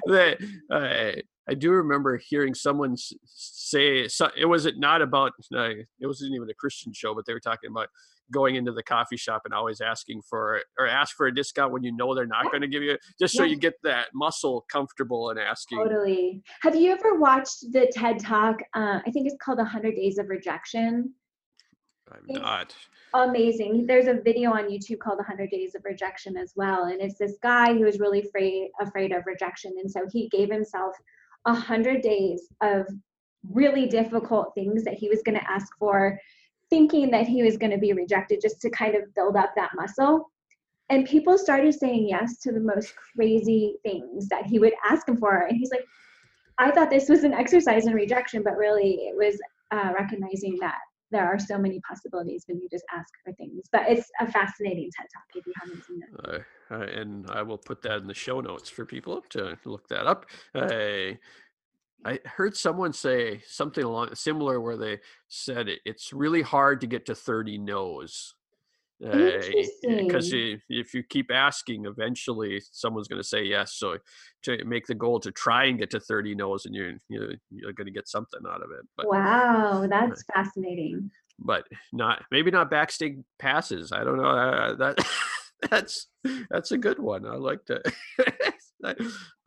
[0.08, 0.38] that
[0.72, 6.08] I I do remember hearing someone say so, it was it not about uh, it
[6.08, 7.90] wasn't even a Christian show, but they were talking about
[8.32, 11.84] going into the coffee shop and always asking for or ask for a discount when
[11.84, 12.52] you know they're not Yeah.
[12.52, 13.52] going to give you just so Yeah.
[13.52, 15.78] you get that muscle comfortable in asking.
[15.78, 16.42] Totally.
[16.62, 18.62] Have you ever watched the TED Talk?
[18.74, 21.14] Uh, I think it's called 100 Days of Rejection.
[22.12, 22.76] I'm It's- not.
[23.14, 23.88] Amazing.
[23.88, 26.86] There's a video on YouTube called 100 Days of Rejection as well.
[26.86, 29.74] And it's this guy who is really afraid, afraid of rejection.
[29.80, 30.96] And so he gave himself
[31.46, 32.88] 100 days of
[33.50, 36.20] really difficult things that he was going to ask for,
[36.72, 39.72] thinking that he was going to be rejected just to kind of build up that
[39.76, 40.32] muscle.
[40.90, 45.18] And people started saying yes to the most crazy things that he would ask him
[45.18, 45.48] for.
[45.48, 45.86] And he's like,
[46.58, 49.40] I thought this was an exercise in rejection, but really it was
[49.72, 50.80] uh, recognizing that
[51.12, 53.68] there are so many possibilities when you just ask for things.
[53.72, 56.46] But it's a fascinating TED Talk if you haven't seen it.
[56.72, 60.08] Uh, and I will put that in the show notes for people to look that
[60.08, 60.26] up.
[60.56, 61.16] Uh,
[62.06, 66.88] I heard someone say something along similar where they said it, it's really hard to
[66.88, 68.34] get to 30 no's.
[69.00, 69.46] Because
[69.84, 70.62] Interesting.
[70.70, 73.74] if you keep asking, eventually someone's going to say yes.
[73.74, 73.98] So
[74.44, 77.74] to make the goal to try and get to 30 no's, and you're you're, you're
[77.74, 78.86] going to get something out of it.
[78.96, 81.10] But Wow, that's fascinating.
[81.40, 83.92] but not maybe not backstage passes.
[83.92, 84.30] I don't know.
[84.30, 84.98] Uh, that
[85.72, 86.08] that's
[86.52, 87.26] that's a good one.
[87.26, 87.82] I like to.
[88.84, 88.96] I,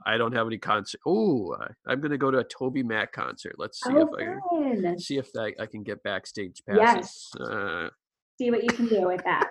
[0.06, 1.00] I don't have any concert.
[1.06, 1.56] Oh,
[1.86, 3.54] I'm going to go to a Toby Mac concert.
[3.58, 6.94] Let's see Oh, if I can see if I, I can get backstage Yes.
[6.94, 7.30] passes.
[7.40, 7.88] Uh,
[8.38, 9.48] See what you can do with that.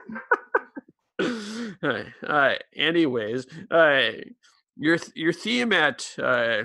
[1.84, 4.10] uh, uh, anyways, uh,
[4.78, 6.64] your your theme at uh,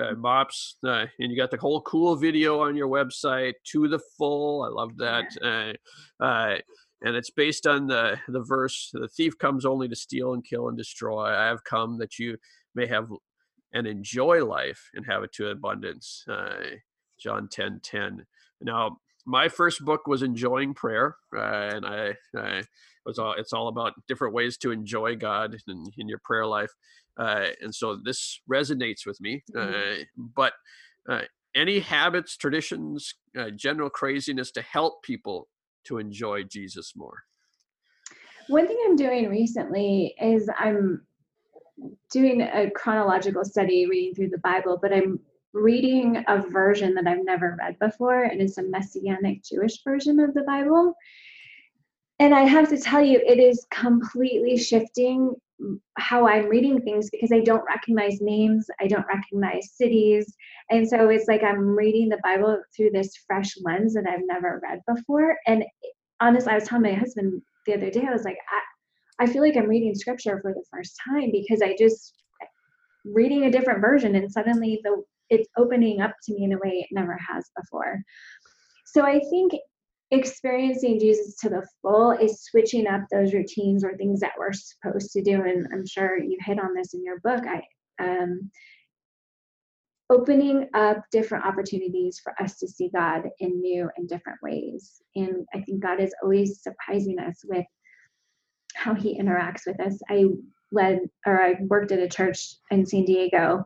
[0.00, 3.98] uh, mops, uh, and you got the whole cool video on your website to the
[4.16, 4.62] full.
[4.62, 5.76] I love that.
[6.20, 6.58] Uh, uh,
[7.02, 10.68] and it's based on the the verse: "The thief comes only to steal and kill
[10.68, 11.26] and destroy.
[11.26, 12.36] I have come that you
[12.74, 13.10] may have
[13.72, 16.76] and enjoy life and have it to abundance." Uh,
[17.18, 18.26] John ten ten.
[18.60, 22.62] Now, my first book was enjoying prayer, uh, and I, I
[23.06, 26.72] was all it's all about different ways to enjoy God in, in your prayer life,
[27.18, 29.42] uh, and so this resonates with me.
[29.54, 30.00] Mm-hmm.
[30.02, 30.52] Uh, but
[31.08, 31.22] uh,
[31.54, 35.48] any habits, traditions, uh, general craziness to help people
[35.84, 37.24] to enjoy Jesus more.
[38.48, 41.06] One thing I'm doing recently is I'm
[42.10, 45.20] doing a chronological study, reading through the Bible, but I'm
[45.52, 50.34] reading a version that I've never read before, and it's a messianic Jewish version of
[50.34, 50.94] the Bible.
[52.18, 55.34] And I have to tell you, it is completely shifting
[55.96, 60.34] how I'm reading things because I don't recognize names, I don't recognize cities.
[60.70, 64.60] And so it's like I'm reading the Bible through this fresh lens that I've never
[64.62, 65.36] read before.
[65.46, 65.64] And
[66.20, 68.38] honestly, I was telling my husband the other day, I was like,
[69.18, 72.14] I, I feel like I'm reading scripture for the first time because I just
[73.04, 76.70] reading a different version and suddenly the it's opening up to me in a way
[76.70, 78.02] it never has before.
[78.84, 79.52] So I think
[80.10, 85.12] experiencing Jesus to the full is switching up those routines or things that we're supposed
[85.12, 85.42] to do.
[85.42, 87.44] And I'm sure you hit on this in your book.
[87.46, 87.62] I
[88.02, 88.50] um,
[90.10, 95.00] opening up different opportunities for us to see God in new and different ways.
[95.14, 97.66] And I think God is always surprising us with
[98.74, 100.00] how He interacts with us.
[100.08, 100.24] I
[100.72, 103.64] led or I worked at a church in San Diego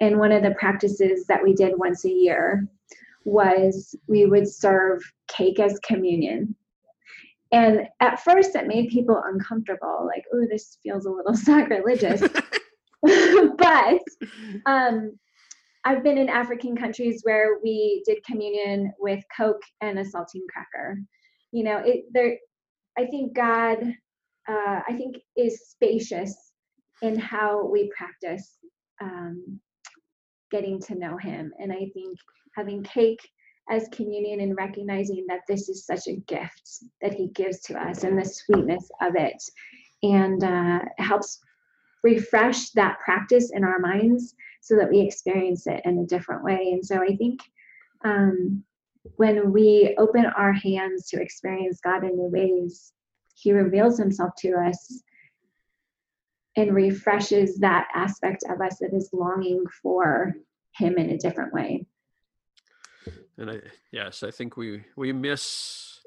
[0.00, 2.68] and one of the practices that we did once a year
[3.24, 6.54] was we would serve cake as communion.
[7.50, 12.22] And at first, it made people uncomfortable, like, oh, this feels a little sacrilegious.
[13.02, 14.02] but
[14.66, 15.18] um,
[15.84, 20.98] I've been in African countries where we did communion with Coke and a saltine cracker.
[21.52, 22.36] You know, it there.
[22.98, 23.78] I think God,
[24.48, 26.52] uh, I think, is spacious
[27.00, 28.58] in how we practice
[29.00, 29.60] um,
[30.50, 31.52] getting to know him.
[31.58, 32.18] And I think
[32.58, 33.20] having cake
[33.70, 36.68] as communion and recognizing that this is such a gift
[37.00, 39.42] that he gives to us and the sweetness of it.
[40.02, 41.40] And uh, helps
[42.02, 46.70] refresh that practice in our minds so that we experience it in a different way.
[46.72, 47.40] And so i think
[48.04, 48.62] um,
[49.16, 52.92] when we open our hands to experience god in new ways
[53.34, 55.02] he reveals himself to us
[56.56, 60.34] and refreshes that aspect of us that is longing for
[60.76, 61.86] him in a different way
[63.38, 63.58] and i
[63.92, 66.00] yes i think we we miss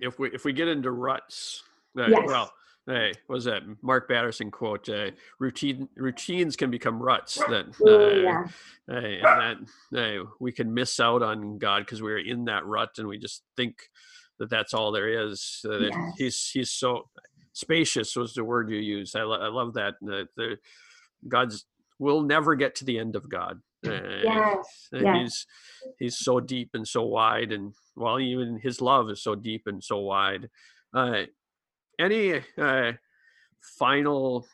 [0.00, 1.62] if we if we get into ruts
[1.98, 2.22] uh, yes.
[2.26, 2.52] well
[2.86, 9.50] hey was that mark batterson quote uh, routine routines can become ruts that uh, yeah.
[9.50, 13.18] and that we can miss out on god because we're in that rut and we
[13.18, 13.88] just think
[14.38, 15.94] that that's all there is yes.
[16.18, 17.08] he's he's so
[17.52, 19.16] spacious was the word you used.
[19.16, 19.94] I, lo- I love that.
[20.00, 20.58] The, the,
[21.28, 21.64] God's
[21.98, 23.60] we'll never get to the end of God.
[23.82, 25.16] Yes, yes.
[25.16, 25.46] He's
[25.98, 29.82] he's so deep and so wide, and well, even His love is so deep and
[29.82, 30.50] so wide.
[30.94, 31.22] Uh,
[31.98, 32.92] any uh,
[33.78, 34.46] final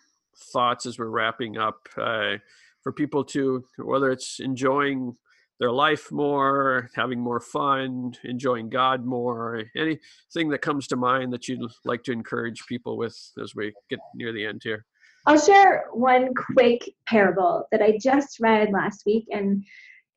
[0.52, 2.36] thoughts as we're wrapping up uh,
[2.82, 5.16] for people to whether it's enjoying
[5.58, 9.64] their life more, having more fun, enjoying God more.
[9.76, 13.98] Anything that comes to mind that you'd like to encourage people with as we get
[14.14, 14.86] near the end here?
[15.26, 19.64] I'll share one quick parable that I just read last week, and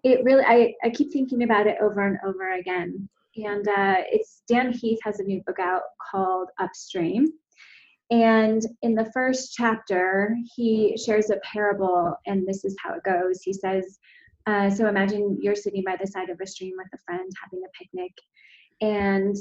[0.04, 3.10] it really I, I keep thinking about it over and over again.
[3.36, 7.28] And uh, it's Dan Heath has a new book out called Upstream.
[8.10, 13.42] And in the first chapter, he shares a parable, and this is how it goes.
[13.42, 14.00] He says,
[14.48, 17.64] uh, so imagine you're sitting by the side of a stream with a friend having
[17.64, 18.12] a picnic.
[18.82, 19.36] And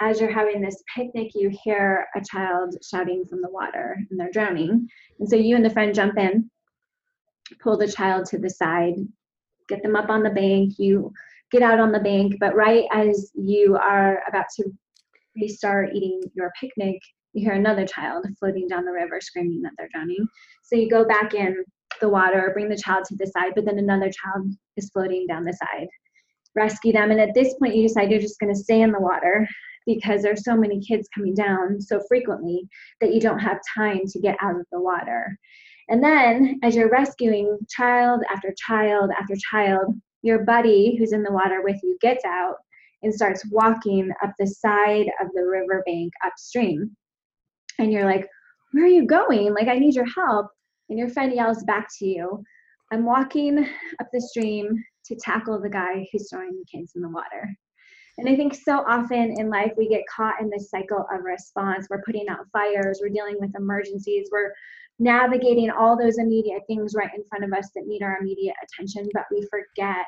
[0.00, 4.30] as you're having this picnic, you hear a child shouting from the water and they're
[4.30, 4.86] drowning.
[5.18, 6.50] And so you and the friend jump in,
[7.60, 8.94] pull the child to the side,
[9.68, 10.74] get them up on the bank.
[10.78, 11.12] You
[11.50, 14.64] get out on the bank, but right as you are about to
[15.36, 17.00] restart eating your picnic,
[17.32, 20.26] you hear another child floating down the river screaming that they're drowning.
[20.62, 21.64] So you go back in
[22.00, 25.44] the water, bring the child to the side, but then another child is floating down
[25.44, 25.88] the side.
[26.54, 27.10] Rescue them.
[27.10, 29.46] And at this point, you decide you're just going to stay in the water
[29.86, 32.68] because there's so many kids coming down so frequently
[33.00, 35.38] that you don't have time to get out of the water.
[35.88, 41.32] And then, as you're rescuing child after child after child, your buddy who's in the
[41.32, 42.56] water with you gets out
[43.02, 46.96] and starts walking up the side of the riverbank upstream.
[47.78, 48.26] And you're like,
[48.72, 49.54] Where are you going?
[49.54, 50.48] Like, I need your help.
[50.88, 52.42] And your friend yells back to you,
[52.92, 53.58] I'm walking
[54.00, 57.56] up the stream to tackle the guy who's throwing the kids in the water.
[58.18, 61.86] And I think so often in life we get caught in this cycle of response.
[61.90, 64.52] We're putting out fires, we're dealing with emergencies, we're
[64.98, 69.08] navigating all those immediate things right in front of us that need our immediate attention,
[69.12, 70.06] but we forget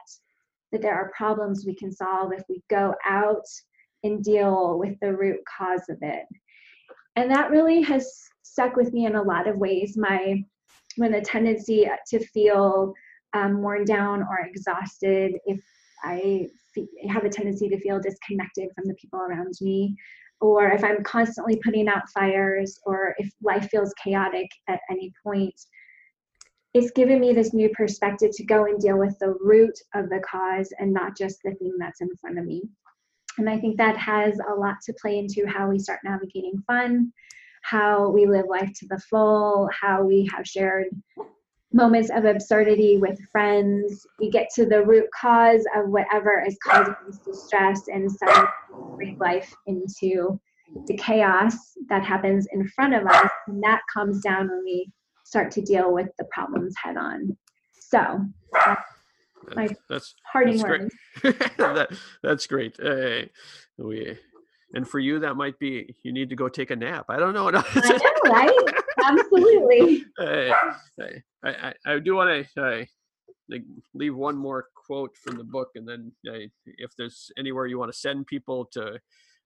[0.72, 3.44] that there are problems we can solve if we go out
[4.04, 6.24] and deal with the root cause of it.
[7.16, 8.10] And that really has
[8.42, 9.96] stuck with me in a lot of ways.
[9.96, 10.42] My
[10.96, 12.92] when the tendency to feel
[13.34, 15.60] um, worn down or exhausted, if
[16.02, 16.48] I
[17.08, 19.96] have a tendency to feel disconnected from the people around me,
[20.40, 25.54] or if I'm constantly putting out fires, or if life feels chaotic at any point,
[26.74, 30.20] it's given me this new perspective to go and deal with the root of the
[30.20, 32.62] cause and not just the thing that's in front of me.
[33.38, 37.12] And I think that has a lot to play into how we start navigating fun,
[37.62, 40.88] how we live life to the full, how we have shared
[41.72, 44.06] moments of absurdity with friends.
[44.18, 48.48] We get to the root cause of whatever is causing us distress and suddenly
[48.96, 50.40] bring life into
[50.86, 51.54] the chaos
[51.88, 53.30] that happens in front of us.
[53.46, 54.90] And that comes down when we
[55.24, 57.36] start to deal with the problems head on.
[57.80, 58.20] So
[58.52, 58.82] that's
[59.54, 60.94] my that's, parting that's words.
[61.22, 62.78] that, that's great.
[62.80, 63.22] Uh,
[63.78, 64.18] we
[64.74, 67.32] and for you that might be you need to go take a nap i don't
[67.32, 70.04] know i know right absolutely.
[71.44, 72.86] I, I, I do want to
[73.48, 77.78] like leave one more quote from the book and then uh, if there's anywhere you
[77.78, 78.94] want to send people to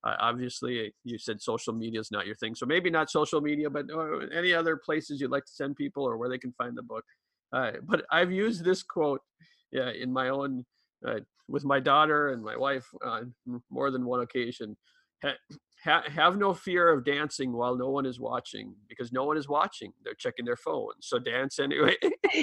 [0.05, 3.71] uh, obviously you said social media is not your thing so maybe not social media
[3.71, 6.77] but uh, any other places you'd like to send people or where they can find
[6.77, 7.05] the book.
[7.53, 9.21] Uh, but i've used this quote
[9.71, 10.65] yeah, in my own
[11.07, 13.35] uh, with my daughter and my wife on
[13.71, 14.77] more than one occasion
[15.85, 19.49] ha- have no fear of dancing while no one is watching because no one is
[19.49, 19.93] watching.
[20.05, 20.93] They're checking their phone.
[21.01, 21.97] So dance anyway.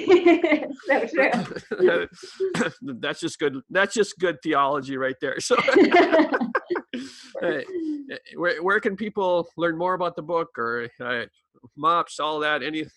[0.86, 2.08] so true.
[3.00, 3.56] that's just good.
[3.70, 5.40] That's just good theology right there.
[5.40, 5.56] So
[8.36, 11.24] where, where can people learn more about the book or uh,
[11.76, 12.90] mops, all that, anything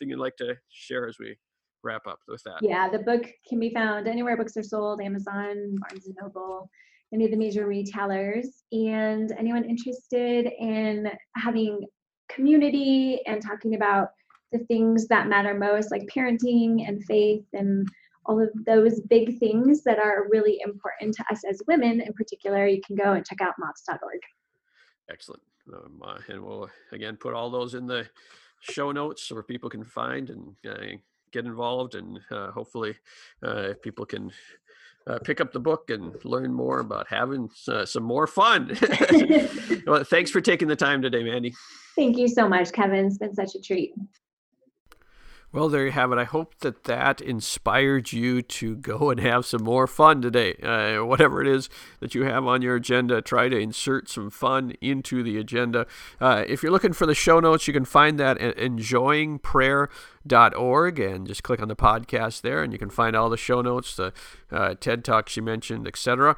[0.00, 1.36] you'd like to share as we
[1.82, 2.58] wrap up with that?
[2.62, 6.68] Yeah, the book can be found anywhere books are sold, Amazon, Barnes and Noble
[7.12, 8.64] any of the major retailers.
[8.72, 11.86] And anyone interested in having
[12.28, 14.08] community and talking about
[14.52, 17.88] the things that matter most like parenting and faith and
[18.24, 22.66] all of those big things that are really important to us as women in particular
[22.66, 24.20] you can go and check out mops.org
[25.10, 25.42] excellent.
[25.72, 28.08] Um, uh, and we'll again put all those in the
[28.60, 30.96] show notes where people can find and uh,
[31.32, 32.94] get involved and uh, hopefully
[33.42, 34.30] uh, people can
[35.06, 38.76] uh, pick up the book and learn more about having uh, some more fun.
[39.86, 41.54] well, thanks for taking the time today, Mandy.
[41.94, 43.06] Thank you so much, Kevin.
[43.06, 43.94] It's been such a treat.
[45.56, 46.18] Well, there you have it.
[46.18, 50.52] I hope that that inspired you to go and have some more fun today.
[50.56, 54.74] Uh, whatever it is that you have on your agenda, try to insert some fun
[54.82, 55.86] into the agenda.
[56.20, 61.26] Uh, if you're looking for the show notes, you can find that at enjoyingprayer.org and
[61.26, 64.12] just click on the podcast there, and you can find all the show notes, the
[64.52, 66.36] uh, TED Talks you mentioned, etc.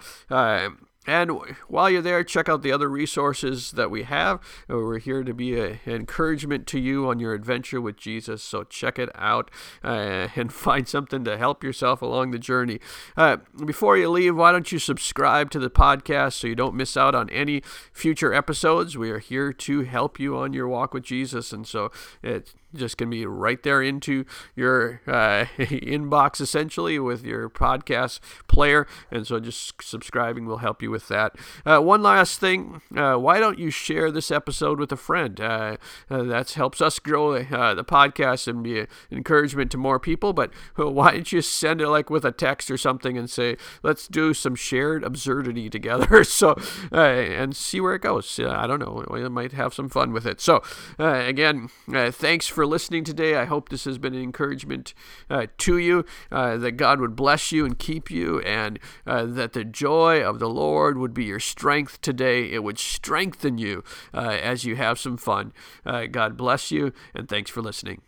[1.08, 1.30] And
[1.68, 4.40] while you're there, check out the other resources that we have.
[4.68, 8.42] We're here to be an encouragement to you on your adventure with Jesus.
[8.42, 9.50] So check it out
[9.82, 12.78] uh, and find something to help yourself along the journey.
[13.16, 16.94] Uh, before you leave, why don't you subscribe to the podcast so you don't miss
[16.94, 18.98] out on any future episodes?
[18.98, 21.54] We are here to help you on your walk with Jesus.
[21.54, 21.90] And so
[22.22, 28.86] it's just can be right there into your uh, inbox essentially with your podcast player.
[29.10, 31.36] And so just subscribing will help you with that.
[31.64, 35.40] Uh, one last thing uh, why don't you share this episode with a friend?
[35.40, 35.76] Uh,
[36.10, 40.32] uh, that helps us grow uh, the podcast and be an encouragement to more people.
[40.32, 44.08] But why don't you send it like with a text or something and say let's
[44.08, 46.24] do some shared absurdity together.
[46.38, 46.56] So
[46.92, 48.38] and see where it goes.
[48.38, 49.04] I don't know.
[49.10, 50.40] We might have some fun with it.
[50.40, 50.62] So
[50.98, 51.68] again
[52.12, 53.36] thanks for listening today.
[53.36, 54.92] I hope this has been an encouragement
[55.30, 59.52] uh, to you, uh, that God would bless you and keep you, and uh, that
[59.52, 62.50] the joy of the Lord would be your strength today.
[62.50, 65.52] It would strengthen you uh, as you have some fun.
[65.86, 68.02] Uh, God bless you, and thanks for listening.